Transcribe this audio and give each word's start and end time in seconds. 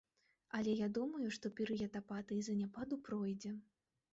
Але 0.59 0.71
я 0.79 0.87
думаю, 0.97 1.27
што 1.37 1.51
перыяд 1.59 1.99
апатыі 2.01 2.41
і 2.41 2.47
заняпаду 2.49 3.01
пройдзе. 3.11 3.57